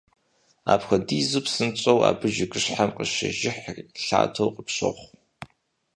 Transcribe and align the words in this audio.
Апхуэдизу 0.73 1.43
псынщӏэу 1.45 1.99
абы 2.09 2.27
жыгыщхьэм 2.35 2.89
къыщежыхьри, 2.95 3.83
лъатэу 4.03 4.53
къыпщохъу. 4.55 5.09